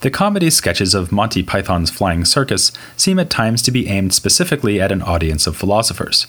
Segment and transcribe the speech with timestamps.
[0.00, 4.80] The comedy sketches of Monty Python's Flying Circus seem at times to be aimed specifically
[4.80, 6.26] at an audience of philosophers.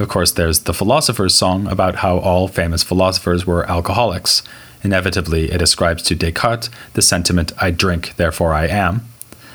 [0.00, 4.42] Of course, there's the philosopher's song about how all famous philosophers were alcoholics.
[4.82, 9.02] Inevitably, it ascribes to Descartes the sentiment, I drink, therefore I am.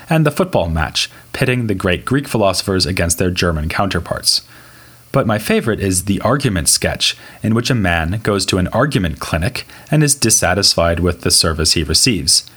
[0.08, 4.46] And the football match, pitting the great Greek philosophers against their German counterparts.
[5.10, 9.18] But my favorite is the argument sketch, in which a man goes to an argument
[9.18, 12.48] clinic and is dissatisfied with the service he receives.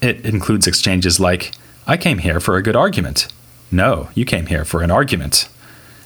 [0.00, 1.52] It includes exchanges like,
[1.86, 3.28] I came here for a good argument.
[3.70, 5.48] No, you came here for an argument.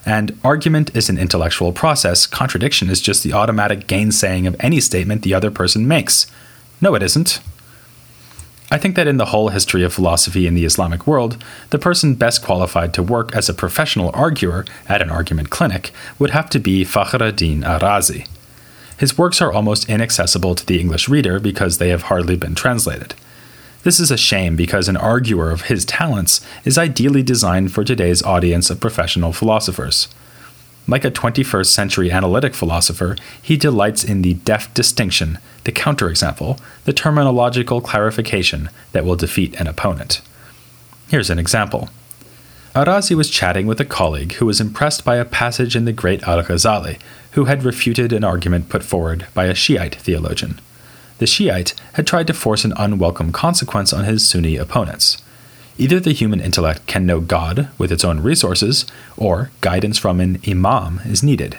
[0.06, 5.22] And argument is an intellectual process, contradiction is just the automatic gainsaying of any statement
[5.22, 6.28] the other person makes.
[6.80, 7.40] No, it isn't.
[8.70, 12.14] I think that in the whole history of philosophy in the Islamic world, the person
[12.14, 16.58] best qualified to work as a professional arguer at an argument clinic would have to
[16.60, 18.28] be Fakhreddin Arazi.
[18.98, 23.14] His works are almost inaccessible to the English reader because they have hardly been translated.
[23.86, 28.20] This is a shame because an arguer of his talents is ideally designed for today's
[28.20, 30.08] audience of professional philosophers.
[30.88, 36.92] Like a 21st century analytic philosopher, he delights in the deft distinction, the counterexample, the
[36.92, 40.20] terminological clarification that will defeat an opponent.
[41.06, 41.88] Here's an example.
[42.74, 46.24] Arazi was chatting with a colleague who was impressed by a passage in the great
[46.24, 46.98] Al Ghazali,
[47.34, 50.58] who had refuted an argument put forward by a Shiite theologian
[51.18, 55.22] the Shiite had tried to force an unwelcome consequence on his Sunni opponents.
[55.78, 58.86] Either the human intellect can know God with its own resources,
[59.16, 61.58] or guidance from an imam is needed.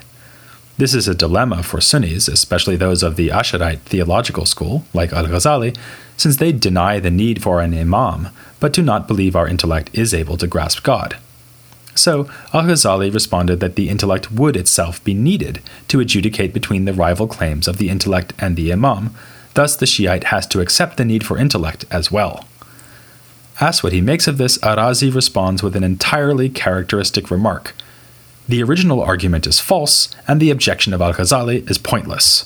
[0.78, 5.26] This is a dilemma for Sunnis, especially those of the Asharite theological school, like Al
[5.26, 5.76] Ghazali,
[6.18, 10.14] since they deny the need for an imam, but do not believe our intellect is
[10.14, 11.18] able to grasp God.
[11.96, 16.94] So, Al Ghazali responded that the intellect would itself be needed to adjudicate between the
[16.94, 19.16] rival claims of the intellect and the imam,
[19.58, 22.46] Thus, the Shiite has to accept the need for intellect as well.
[23.60, 27.74] Asked what he makes of this, Arazi responds with an entirely characteristic remark.
[28.48, 32.44] The original argument is false, and the objection of Al Ghazali is pointless.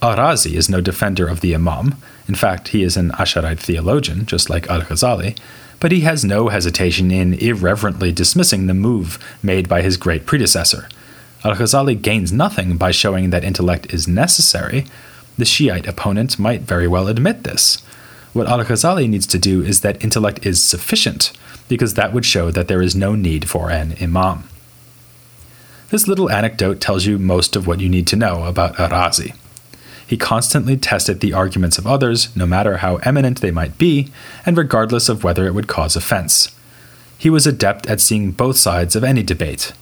[0.00, 1.96] Arazi is no defender of the Imam.
[2.26, 5.38] In fact, he is an Asharite theologian, just like Al Ghazali,
[5.78, 10.88] but he has no hesitation in irreverently dismissing the move made by his great predecessor.
[11.44, 14.86] Al Ghazali gains nothing by showing that intellect is necessary,
[15.38, 17.80] the Shiite opponent might very well admit this.
[18.34, 21.32] What al Ghazali needs to do is that intellect is sufficient,
[21.68, 24.48] because that would show that there is no need for an imam.
[25.90, 29.34] This little anecdote tells you most of what you need to know about Arazi.
[30.06, 34.08] He constantly tested the arguments of others, no matter how eminent they might be,
[34.44, 36.54] and regardless of whether it would cause offense.
[37.16, 39.72] He was adept at seeing both sides of any debate,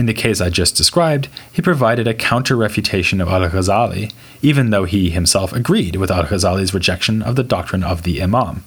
[0.00, 4.70] in the case I just described, he provided a counter refutation of al Ghazali, even
[4.70, 8.64] though he himself agreed with al Ghazali's rejection of the doctrine of the Imam.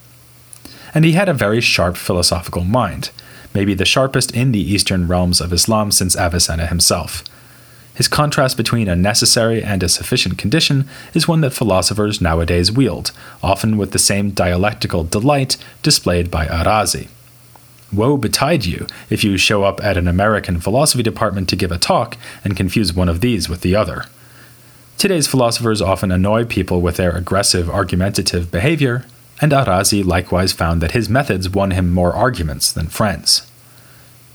[0.93, 3.09] And he had a very sharp philosophical mind,
[3.51, 7.23] maybe the sharpest in the eastern realms of Islam since Avicenna himself.
[7.95, 13.09] His contrast between a necessary and a sufficient condition is one that philosophers nowadays wield,
[13.41, 17.07] often with the same dialectical delight displayed by Arazi.
[17.95, 21.77] Woe betide you if you show up at an American philosophy department to give a
[21.77, 24.05] talk and confuse one of these with the other.
[24.97, 29.05] Today's philosophers often annoy people with their aggressive, argumentative behavior,
[29.41, 33.49] and Arazi likewise found that his methods won him more arguments than friends.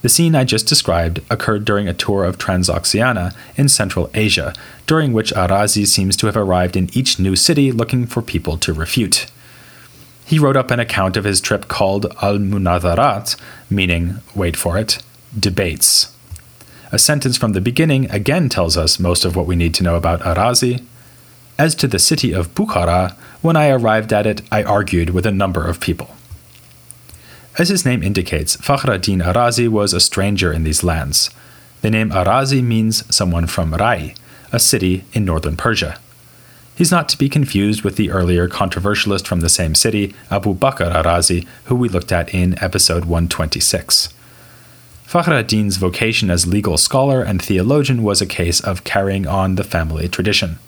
[0.02, 4.54] The scene I just described occurred during a tour of Transoxiana in Central Asia,
[4.86, 8.72] during which Arazi seems to have arrived in each new city looking for people to
[8.72, 9.26] refute
[10.28, 13.34] he wrote up an account of his trip called Al Munadharat,
[13.70, 14.98] meaning, wait for it,
[15.36, 16.14] debates.
[16.92, 19.96] A sentence from the beginning again tells us most of what we need to know
[19.96, 20.84] about Arazi.
[21.58, 25.32] As to the city of Bukhara, when I arrived at it, I argued with a
[25.32, 26.14] number of people.
[27.58, 31.30] As his name indicates, Fakhreddin Arazi was a stranger in these lands.
[31.80, 34.14] The name Arazi means someone from Rai,
[34.52, 35.98] a city in northern Persia.
[36.78, 40.94] He's not to be confused with the earlier controversialist from the same city, Abu Bakr
[40.94, 44.14] Arazi, who we looked at in episode 126.
[45.04, 50.06] Fakhreddin's vocation as legal scholar and theologian was a case of carrying on the family
[50.06, 50.60] tradition.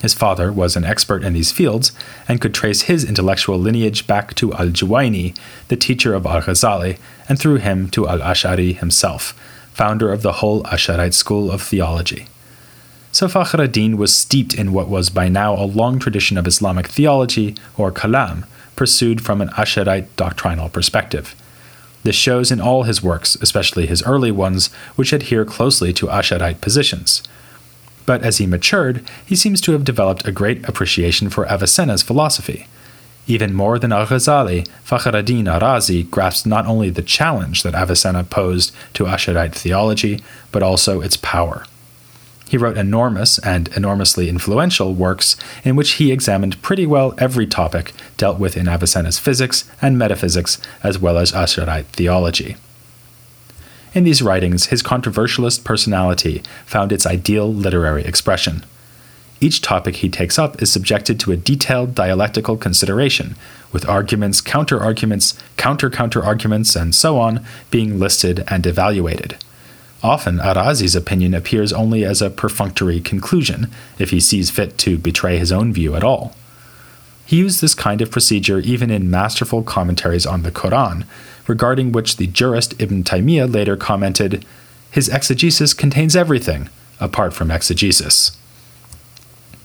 [0.00, 1.90] His father was an expert in these fields
[2.28, 5.36] and could trace his intellectual lineage back to Al Juwayni,
[5.66, 6.96] the teacher of Al Ghazali,
[7.28, 9.32] and through him to Al Ash'ari himself,
[9.74, 12.28] founder of the whole Ash'arite school of theology.
[13.12, 16.86] So Fakhr ad-Din was steeped in what was by now a long tradition of Islamic
[16.86, 18.46] theology, or kalam,
[18.76, 21.34] pursued from an Asharite doctrinal perspective.
[22.02, 26.60] This shows in all his works, especially his early ones, which adhere closely to Asharite
[26.60, 27.22] positions.
[28.06, 32.68] But as he matured, he seems to have developed a great appreciation for Avicenna's philosophy.
[33.26, 38.24] Even more than Al Ghazali, Fakhr ad-Din Arazi grasped not only the challenge that Avicenna
[38.24, 41.64] posed to Asharite theology, but also its power.
[42.50, 47.92] He wrote enormous and enormously influential works in which he examined pretty well every topic
[48.16, 52.56] dealt with in Avicenna's physics and metaphysics, as well as Asharite theology.
[53.94, 58.64] In these writings, his controversialist personality found its ideal literary expression.
[59.40, 63.36] Each topic he takes up is subjected to a detailed dialectical consideration,
[63.70, 69.36] with arguments, counter arguments, counter counter arguments, and so on being listed and evaluated.
[70.02, 75.36] Often, Arazi's opinion appears only as a perfunctory conclusion, if he sees fit to betray
[75.36, 76.34] his own view at all.
[77.26, 81.04] He used this kind of procedure even in masterful commentaries on the Quran,
[81.46, 84.44] regarding which the jurist Ibn Taymiyyah later commented,
[84.90, 88.36] His exegesis contains everything, apart from exegesis.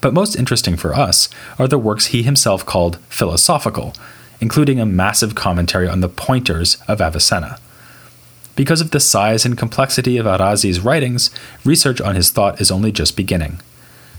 [0.01, 3.93] But most interesting for us are the works he himself called philosophical,
[4.39, 7.57] including a massive commentary on the pointers of Avicenna.
[8.55, 11.29] Because of the size and complexity of Arazi's writings,
[11.63, 13.59] research on his thought is only just beginning.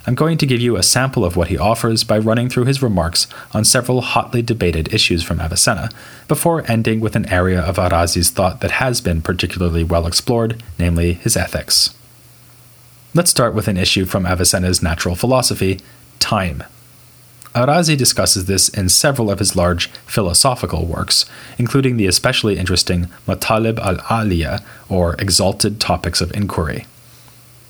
[0.06, 2.82] I'm going to give you a sample of what he offers by running through his
[2.82, 5.90] remarks on several hotly debated issues from Avicenna,
[6.28, 11.14] before ending with an area of Arazi's thought that has been particularly well explored, namely
[11.14, 11.92] his ethics.
[13.14, 15.80] Let's start with an issue from Avicenna's natural philosophy
[16.20, 16.62] time.
[17.56, 21.24] Arazi discusses this in several of his large philosophical works,
[21.56, 26.84] including the especially interesting Matalib al Aliya, or Exalted Topics of Inquiry.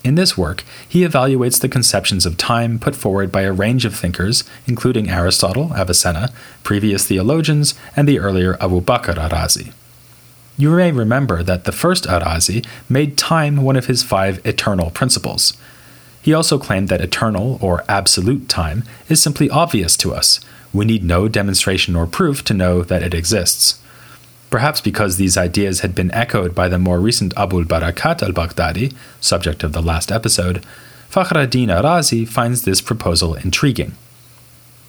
[0.03, 3.95] In this work, he evaluates the conceptions of time put forward by a range of
[3.95, 9.71] thinkers, including Aristotle, Avicenna, previous theologians, and the earlier Abu Bakr Arazi.
[10.57, 15.53] You may remember that the first Arazi made time one of his five eternal principles.
[16.27, 20.41] He also claimed that eternal, or absolute time, is simply obvious to us.
[20.73, 23.79] We need no demonstration or proof to know that it exists.
[24.49, 28.93] Perhaps because these ideas had been echoed by the more recent Abul Barakat al Baghdadi,
[29.21, 30.65] subject of the last episode,
[31.09, 33.93] Fakhr ad-Din Arazi finds this proposal intriguing.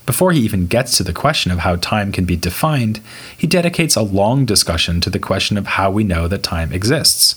[0.07, 2.99] Before he even gets to the question of how time can be defined,
[3.37, 7.37] he dedicates a long discussion to the question of how we know that time exists.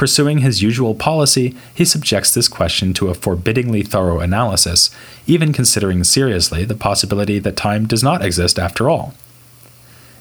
[0.00, 4.88] Pursuing his usual policy, he subjects this question to a forbiddingly thorough analysis,
[5.26, 9.12] even considering seriously the possibility that time does not exist after all.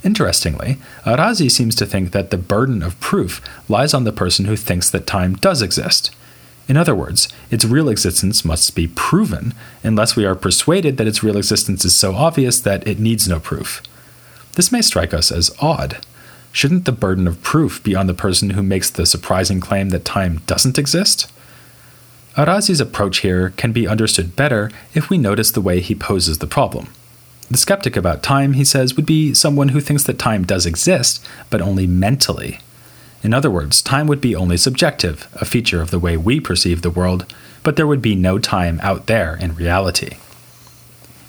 [0.04, 4.58] Interestingly, Arazi seems to think that the burden of proof lies on the person who
[4.58, 6.14] thinks that time does exist.
[6.68, 11.24] In other words, its real existence must be proven unless we are persuaded that its
[11.24, 13.82] real existence is so obvious that it needs no proof.
[14.56, 16.06] This may strike us as odd.
[16.52, 20.06] Shouldn't the burden of proof be on the person who makes the surprising claim that
[20.06, 21.32] time doesn't exist?
[22.36, 26.48] Arazi's approach here can be understood better if we notice the way he poses the
[26.48, 26.88] problem.
[27.52, 31.26] The skeptic about time, he says, would be someone who thinks that time does exist,
[31.50, 32.60] but only mentally,
[33.22, 36.82] in other words, time would be only subjective, a feature of the way we perceive
[36.82, 37.26] the world,
[37.64, 40.18] but there would be no time out there in reality.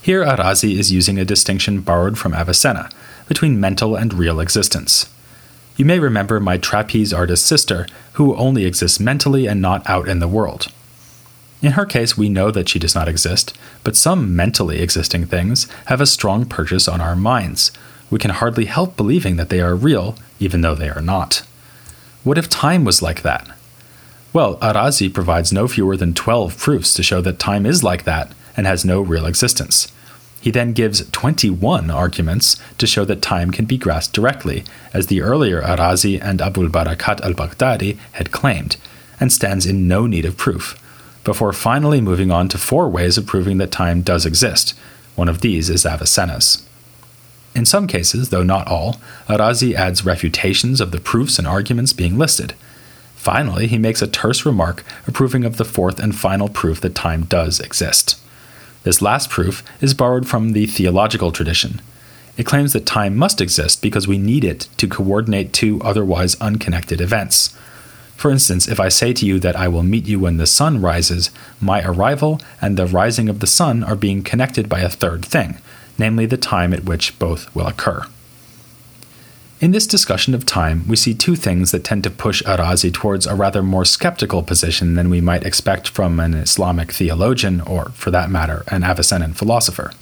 [0.00, 2.90] Here, Arazi is using a distinction borrowed from Avicenna
[3.26, 5.12] between mental and real existence.
[5.80, 10.18] You may remember my trapeze artist sister, who only exists mentally and not out in
[10.18, 10.70] the world.
[11.62, 15.66] In her case, we know that she does not exist, but some mentally existing things
[15.86, 17.72] have a strong purchase on our minds.
[18.10, 21.44] We can hardly help believing that they are real, even though they are not.
[22.24, 23.48] What if time was like that?
[24.34, 28.32] Well, Arazi provides no fewer than 12 proofs to show that time is like that
[28.54, 29.90] and has no real existence.
[30.40, 35.20] He then gives 21 arguments to show that time can be grasped directly, as the
[35.20, 38.76] earlier Arazi and Abul Barakat al Baghdadi had claimed,
[39.18, 40.80] and stands in no need of proof,
[41.24, 44.74] before finally moving on to four ways of proving that time does exist.
[45.14, 46.66] One of these is Avicenna's.
[47.54, 52.16] In some cases, though not all, Arazi adds refutations of the proofs and arguments being
[52.16, 52.54] listed.
[53.16, 57.24] Finally, he makes a terse remark approving of the fourth and final proof that time
[57.24, 58.18] does exist.
[58.82, 61.80] This last proof is borrowed from the theological tradition.
[62.36, 67.00] It claims that time must exist because we need it to coordinate two otherwise unconnected
[67.00, 67.54] events.
[68.16, 70.80] For instance, if I say to you that I will meet you when the sun
[70.80, 75.24] rises, my arrival and the rising of the sun are being connected by a third
[75.24, 75.58] thing,
[75.98, 78.06] namely the time at which both will occur.
[79.60, 83.26] In this discussion of time, we see two things that tend to push Arazi towards
[83.26, 88.10] a rather more skeptical position than we might expect from an Islamic theologian, or, for
[88.10, 89.92] that matter, an Avicennan philosopher.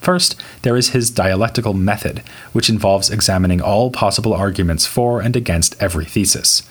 [0.00, 5.80] First, there is his dialectical method, which involves examining all possible arguments for and against
[5.80, 6.64] every thesis.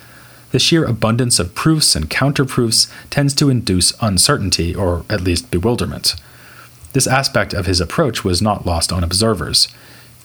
[0.52, 6.16] The sheer abundance of proofs and counterproofs tends to induce uncertainty, or at least bewilderment.
[6.92, 9.70] This aspect of his approach was not lost on observers.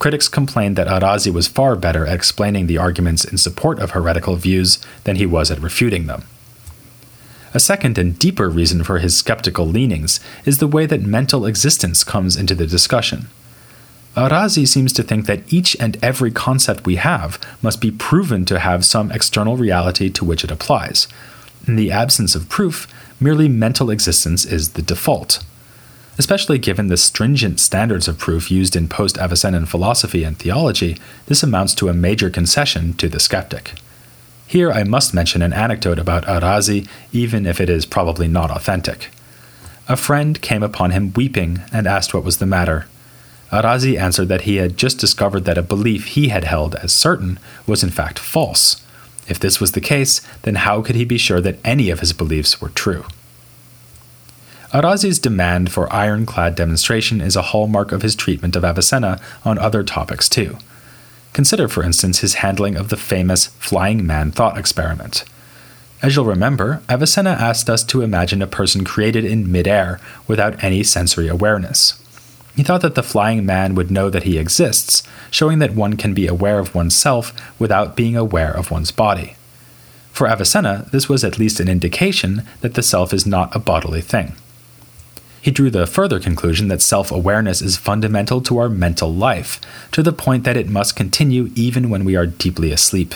[0.04, 4.37] Critics complained that Arazi was far better at explaining the arguments in support of heretical
[4.37, 6.25] views than he was at refuting them.
[7.54, 12.04] A second and deeper reason for his skeptical leanings is the way that mental existence
[12.04, 13.28] comes into the discussion.
[14.14, 18.58] Arazi seems to think that each and every concept we have must be proven to
[18.58, 21.08] have some external reality to which it applies.
[21.66, 22.87] In the absence of proof,
[23.18, 25.42] merely mental existence is the default
[26.18, 31.42] especially given the stringent standards of proof used in post Avicennan philosophy and theology, this
[31.42, 33.73] amounts to a major concession to the skeptic.
[34.47, 39.11] Here I must mention an anecdote about Arazi, even if it is probably not authentic.
[39.88, 42.87] A friend came upon him weeping and asked what was the matter.
[43.50, 47.38] Arazi answered that he had just discovered that a belief he had held as certain
[47.66, 48.83] was in fact false.
[49.28, 52.12] If this was the case, then how could he be sure that any of his
[52.12, 53.04] beliefs were true?
[54.75, 59.85] Arazi's demand for ironclad demonstration is a hallmark of his treatment of Avicenna on other
[59.85, 60.59] topics too.
[61.33, 65.25] Consider, for instance, his handling of the famous flying man thought experiment.
[66.02, 70.83] As you'll remember, Avicenna asked us to imagine a person created in midair without any
[70.83, 72.02] sensory awareness.
[72.57, 76.14] He thought that the flying man would know that he exists, showing that one can
[76.14, 79.37] be aware of oneself without being aware of one's body.
[80.11, 84.00] For Avicenna, this was at least an indication that the self is not a bodily
[84.00, 84.35] thing.
[85.45, 89.61] He drew the further conclusion that self awareness is fundamental to our mental life,
[89.93, 93.15] to the point that it must continue even when we are deeply asleep.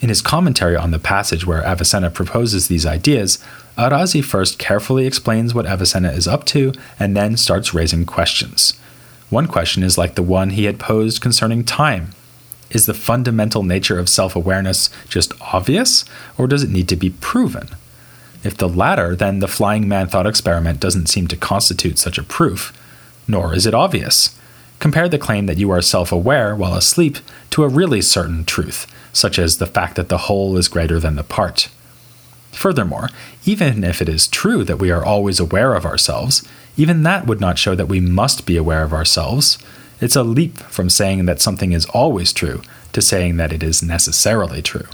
[0.00, 3.44] In his commentary on the passage where Avicenna proposes these ideas,
[3.76, 8.80] Arazi first carefully explains what Avicenna is up to and then starts raising questions.
[9.28, 12.12] One question is like the one he had posed concerning time.
[12.70, 16.06] Is the fundamental nature of self awareness just obvious,
[16.38, 17.68] or does it need to be proven?
[18.44, 22.22] If the latter, then the flying man thought experiment doesn't seem to constitute such a
[22.22, 22.72] proof,
[23.26, 24.38] nor is it obvious.
[24.78, 27.18] Compare the claim that you are self aware while asleep
[27.50, 31.16] to a really certain truth, such as the fact that the whole is greater than
[31.16, 31.68] the part.
[32.52, 33.08] Furthermore,
[33.44, 37.40] even if it is true that we are always aware of ourselves, even that would
[37.40, 39.58] not show that we must be aware of ourselves.
[40.00, 43.82] It's a leap from saying that something is always true to saying that it is
[43.82, 44.86] necessarily true.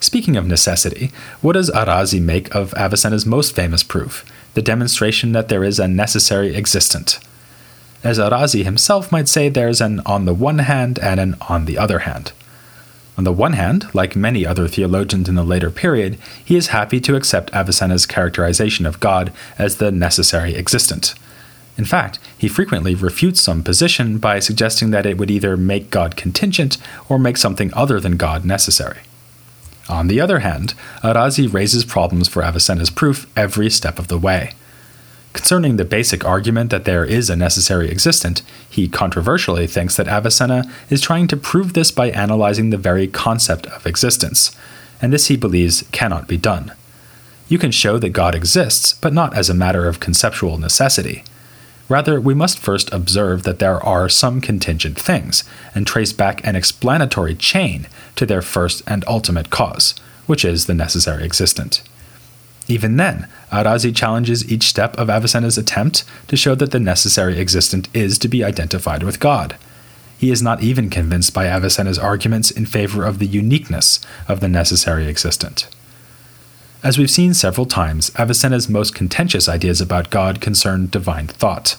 [0.00, 1.10] Speaking of necessity,
[1.40, 4.24] what does Arazi make of Avicenna's most famous proof,
[4.54, 7.18] the demonstration that there is a necessary existent?
[8.04, 11.78] As Arazi himself might say, there's an on the one hand and an on the
[11.78, 12.32] other hand.
[13.18, 17.00] On the one hand, like many other theologians in the later period, he is happy
[17.00, 21.14] to accept Avicenna's characterization of God as the necessary existent.
[21.78, 26.16] In fact, he frequently refutes some position by suggesting that it would either make God
[26.16, 26.76] contingent
[27.08, 29.00] or make something other than God necessary.
[29.88, 34.52] On the other hand, Arazi raises problems for Avicenna's proof every step of the way.
[35.32, 40.64] Concerning the basic argument that there is a necessary existent, he controversially thinks that Avicenna
[40.88, 44.56] is trying to prove this by analyzing the very concept of existence,
[45.00, 46.72] and this he believes cannot be done.
[47.48, 51.22] You can show that God exists, but not as a matter of conceptual necessity.
[51.88, 56.56] Rather, we must first observe that there are some contingent things, and trace back an
[56.56, 59.94] explanatory chain to their first and ultimate cause,
[60.26, 61.82] which is the necessary existent.
[62.68, 67.88] Even then, Arazi challenges each step of Avicenna's attempt to show that the necessary existent
[67.94, 69.56] is to be identified with God.
[70.18, 74.48] He is not even convinced by Avicenna's arguments in favor of the uniqueness of the
[74.48, 75.68] necessary existent.
[76.82, 81.76] As we've seen several times, Avicenna's most contentious ideas about God concern divine thought.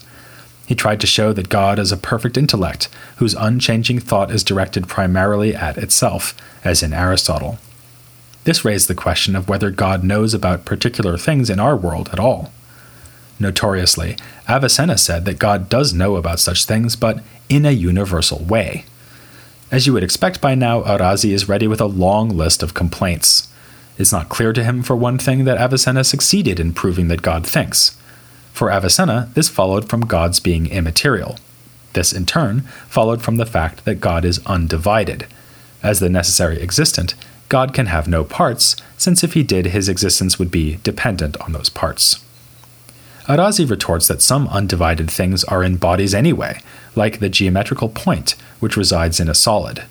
[0.65, 4.87] He tried to show that God is a perfect intellect, whose unchanging thought is directed
[4.87, 7.57] primarily at itself, as in Aristotle.
[8.43, 12.19] This raised the question of whether God knows about particular things in our world at
[12.19, 12.51] all.
[13.39, 14.17] Notoriously,
[14.49, 18.83] Avicenna said that God does know about such things, but in a universal way.
[19.71, 23.47] As you would expect by now, Arazi is ready with a long list of complaints.
[23.97, 27.45] It's not clear to him, for one thing, that Avicenna succeeded in proving that God
[27.45, 27.97] thinks.
[28.53, 31.37] For Avicenna, this followed from God's being immaterial.
[31.93, 35.25] This, in turn, followed from the fact that God is undivided.
[35.81, 37.15] As the necessary existent,
[37.49, 41.53] God can have no parts, since if he did, his existence would be dependent on
[41.53, 42.23] those parts.
[43.25, 46.61] Arazi retorts that some undivided things are in bodies anyway,
[46.95, 49.83] like the geometrical point, which resides in a solid.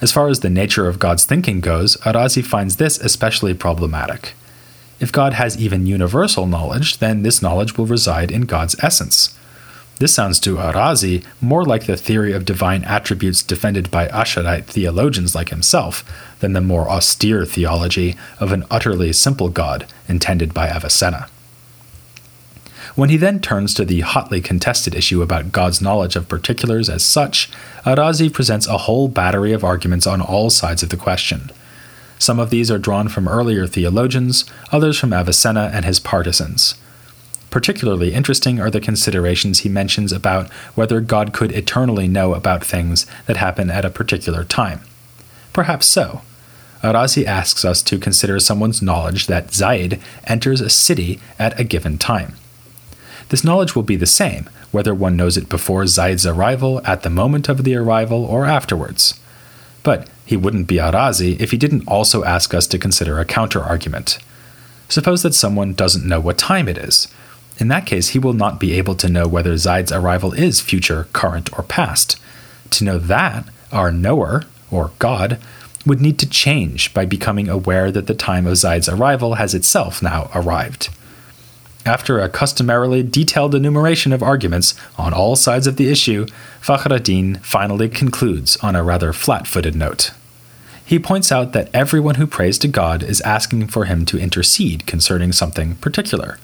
[0.00, 4.34] As far as the nature of God's thinking goes, Arazi finds this especially problematic.
[5.00, 9.36] If God has even universal knowledge, then this knowledge will reside in God's essence.
[9.98, 15.34] This sounds to Arazi more like the theory of divine attributes defended by Asharite theologians
[15.34, 16.04] like himself
[16.38, 21.28] than the more austere theology of an utterly simple God intended by Avicenna.
[22.98, 27.04] When he then turns to the hotly contested issue about God's knowledge of particulars as
[27.04, 27.48] such,
[27.86, 31.52] Arazi presents a whole battery of arguments on all sides of the question.
[32.18, 36.74] Some of these are drawn from earlier theologians, others from Avicenna and his partisans.
[37.50, 43.06] Particularly interesting are the considerations he mentions about whether God could eternally know about things
[43.26, 44.80] that happen at a particular time.
[45.52, 46.22] Perhaps so.
[46.82, 51.96] Arazi asks us to consider someone's knowledge that Zaid enters a city at a given
[51.96, 52.34] time.
[53.28, 57.10] This knowledge will be the same, whether one knows it before Zaid's arrival, at the
[57.10, 59.20] moment of the arrival, or afterwards.
[59.82, 63.62] But he wouldn't be Arazi if he didn't also ask us to consider a counter
[63.62, 64.18] argument.
[64.88, 67.08] Suppose that someone doesn't know what time it is.
[67.58, 71.08] In that case, he will not be able to know whether Zaid's arrival is future,
[71.12, 72.18] current, or past.
[72.70, 75.38] To know that, our knower, or God,
[75.84, 80.02] would need to change by becoming aware that the time of Zaid's arrival has itself
[80.02, 80.90] now arrived.
[81.88, 86.26] After a customarily detailed enumeration of arguments on all sides of the issue,
[86.60, 90.10] Fakhreddin finally concludes on a rather flat footed note.
[90.84, 94.86] He points out that everyone who prays to God is asking for him to intercede
[94.86, 96.38] concerning something particular.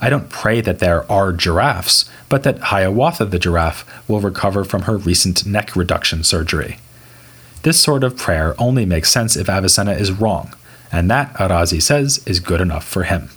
[0.00, 4.82] I don't pray that there are giraffes, but that Hiawatha the giraffe will recover from
[4.82, 6.78] her recent neck reduction surgery.
[7.64, 10.54] This sort of prayer only makes sense if Avicenna is wrong,
[10.92, 13.30] and that, Arazi says, is good enough for him.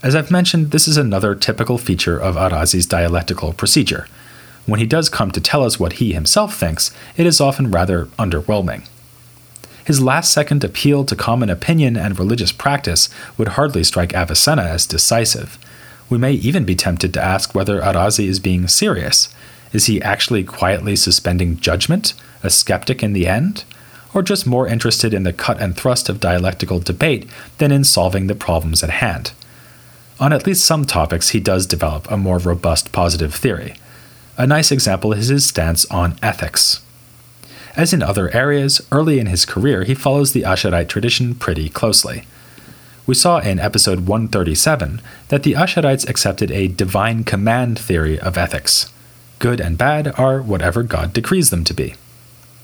[0.00, 4.06] As I've mentioned, this is another typical feature of Arazi's dialectical procedure.
[4.64, 8.04] When he does come to tell us what he himself thinks, it is often rather
[8.16, 8.86] underwhelming.
[9.84, 14.86] His last second appeal to common opinion and religious practice would hardly strike Avicenna as
[14.86, 15.58] decisive.
[16.08, 19.34] We may even be tempted to ask whether Arazi is being serious.
[19.72, 23.64] Is he actually quietly suspending judgment, a skeptic in the end?
[24.14, 28.28] Or just more interested in the cut and thrust of dialectical debate than in solving
[28.28, 29.32] the problems at hand?
[30.20, 33.74] On at least some topics, he does develop a more robust positive theory.
[34.36, 36.80] A nice example is his stance on ethics.
[37.76, 42.24] As in other areas, early in his career, he follows the Asharite tradition pretty closely.
[43.06, 48.92] We saw in episode 137 that the Asharites accepted a divine command theory of ethics.
[49.38, 51.94] Good and bad are whatever God decrees them to be.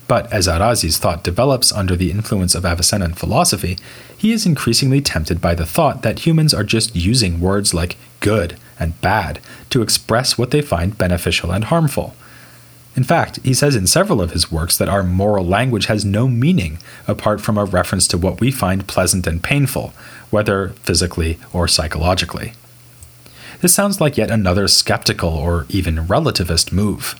[0.06, 3.78] But as Arazi's thought develops under the influence of Avicennan philosophy,
[4.16, 8.56] he is increasingly tempted by the thought that humans are just using words like good
[8.78, 9.40] and bad
[9.70, 12.14] to express what they find beneficial and harmful.
[12.96, 16.28] In fact, he says in several of his works that our moral language has no
[16.28, 19.92] meaning apart from a reference to what we find pleasant and painful,
[20.30, 22.52] whether physically or psychologically.
[23.60, 27.18] This sounds like yet another skeptical or even relativist move.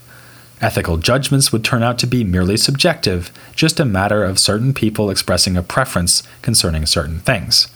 [0.64, 5.10] Ethical judgments would turn out to be merely subjective, just a matter of certain people
[5.10, 7.68] expressing a preference concerning certain things.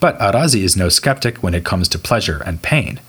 [0.00, 3.00] But Arazi is no skeptic when it comes to pleasure and pain.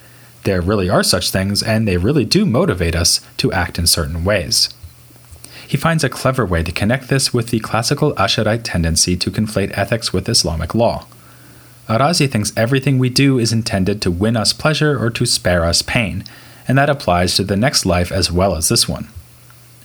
[0.44, 4.26] There really are such things, and they really do motivate us to act in certain
[4.26, 4.74] ways.
[5.66, 9.72] He finds a clever way to connect this with the classical Asharite tendency to conflate
[9.78, 11.08] ethics with Islamic law.
[11.88, 15.82] Arazi thinks everything we do is intended to win us pleasure or to spare us
[15.82, 16.26] pain,
[16.68, 19.08] and that applies to the next life as well as this one.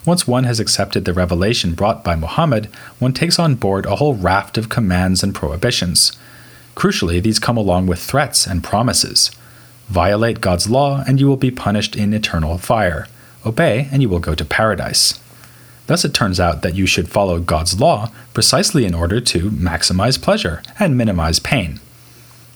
[0.04, 2.66] Once one has accepted the revelation brought by Muhammad,
[2.98, 6.12] one takes on board a whole raft of commands and prohibitions.
[6.74, 9.30] Crucially, these come along with threats and promises.
[9.88, 13.06] Violate God's law, and you will be punished in eternal fire.
[13.46, 15.20] Obey, and you will go to paradise.
[15.86, 20.20] Thus, it turns out that you should follow God's law precisely in order to maximize
[20.20, 21.80] pleasure and minimize pain.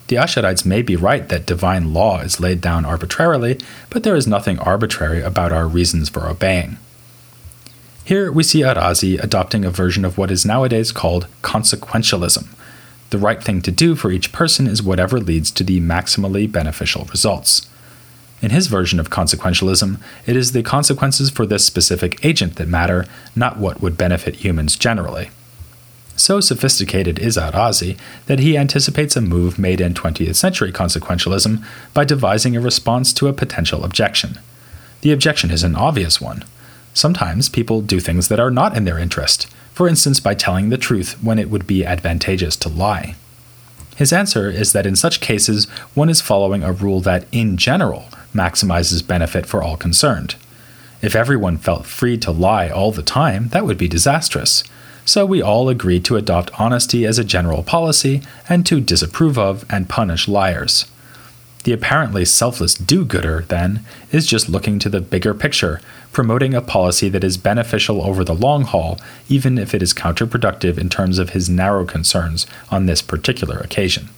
[0.08, 3.58] The Asharites may be right that divine law is laid down arbitrarily,
[3.90, 6.78] but there is nothing arbitrary about our reasons for obeying.
[8.04, 12.46] Here we see Arazi adopting a version of what is nowadays called consequentialism.
[13.10, 17.06] The right thing to do for each person is whatever leads to the maximally beneficial
[17.06, 17.68] results.
[18.40, 23.06] In his version of consequentialism, it is the consequences for this specific agent that matter,
[23.34, 25.30] not what would benefit humans generally.
[26.16, 32.04] So sophisticated is Arazi that he anticipates a move made in 20th century consequentialism by
[32.04, 34.38] devising a response to a potential objection.
[35.02, 36.44] The objection is an obvious one.
[36.94, 40.78] Sometimes people do things that are not in their interest, for instance, by telling the
[40.78, 43.14] truth when it would be advantageous to lie.
[43.96, 48.06] His answer is that in such cases, one is following a rule that, in general,
[48.34, 50.36] maximizes benefit for all concerned.
[51.02, 54.64] If everyone felt free to lie all the time, that would be disastrous.
[55.06, 59.64] So we all agreed to adopt honesty as a general policy and to disapprove of
[59.70, 60.84] and punish liars.
[61.62, 65.80] The apparently selfless do gooder, then, is just looking to the bigger picture,
[66.12, 70.76] promoting a policy that is beneficial over the long haul, even if it is counterproductive
[70.76, 74.08] in terms of his narrow concerns on this particular occasion.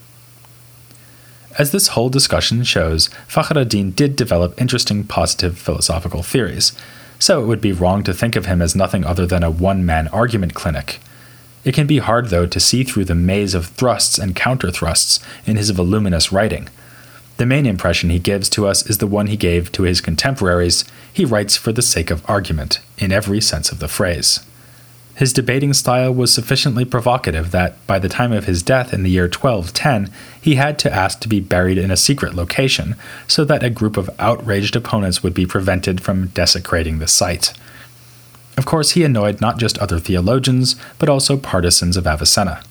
[1.59, 6.72] As this whole discussion shows, Fakhreddin did develop interesting positive philosophical theories,
[7.19, 9.85] so it would be wrong to think of him as nothing other than a one
[9.85, 11.01] man argument clinic.
[11.65, 15.21] It can be hard, though, to see through the maze of thrusts and counter thrusts
[15.45, 16.69] in his voluminous writing
[17.39, 20.85] the main impression he gives to us is the one he gave to his contemporaries.
[21.13, 24.41] He writes for the sake of argument, in every sense of the phrase.
[25.19, 29.11] His debating style was sufficiently provocative that, by the time of his death in the
[29.11, 32.95] year 1210, he had to ask to be buried in a secret location
[33.27, 37.53] so that a group of outraged opponents would be prevented from desecrating the site.
[38.57, 42.63] Of course, he annoyed not just other theologians, but also partisans of Avicenna.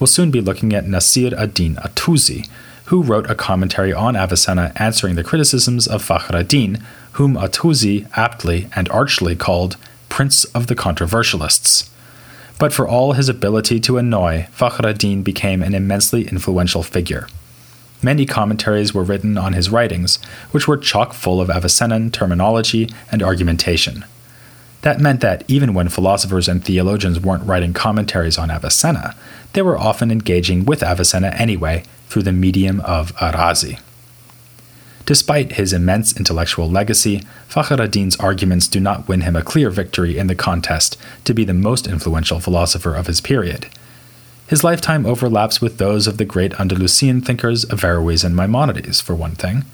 [0.00, 2.48] We'll soon be looking at Nasir ad-Din at-Tusi,
[2.86, 8.88] who wrote a commentary on Avicenna answering the criticisms of Fakhreddin, whom at-Tusi aptly and
[8.88, 9.76] archly called
[10.14, 11.90] Prince of the Controversialists.
[12.60, 17.26] But for all his ability to annoy, Fakhreddin became an immensely influential figure.
[18.00, 20.22] Many commentaries were written on his writings,
[20.52, 24.04] which were chock full of Avicennan terminology and argumentation.
[24.82, 29.16] That meant that even when philosophers and theologians weren't writing commentaries on Avicenna,
[29.52, 33.80] they were often engaging with Avicenna anyway through the medium of Arazi.
[35.06, 40.28] Despite his immense intellectual legacy, Fakhreddin's arguments do not win him a clear victory in
[40.28, 43.66] the contest to be the most influential philosopher of his period.
[44.46, 49.34] His lifetime overlaps with those of the great Andalusian thinkers Averroes and Maimonides, for one
[49.34, 49.64] thing.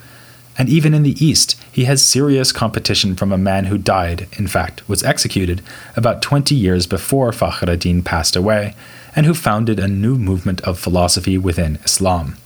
[0.58, 4.46] And even in the East, he has serious competition from a man who died, in
[4.46, 5.62] fact, was executed,
[5.96, 8.74] about 20 years before Fakhreddin passed away,
[9.14, 12.36] and who founded a new movement of philosophy within Islam.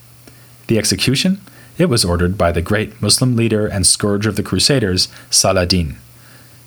[0.66, 1.40] The execution?
[1.76, 5.96] It was ordered by the great Muslim leader and scourge of the Crusaders, Saladin.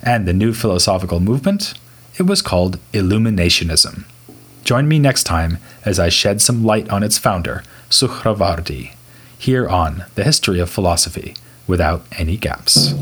[0.02, 1.74] And the new philosophical movement?
[2.18, 4.04] It was called Illuminationism.
[4.64, 8.92] Join me next time as I shed some light on its founder, Suhrawardi,
[9.38, 11.34] here on The History of Philosophy,
[11.66, 12.92] without any gaps.